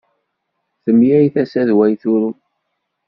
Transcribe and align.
Temlal 0.83 1.25
tasa 1.33 1.61
d 1.67 1.69
way 1.77 1.93
turew. 2.01 2.35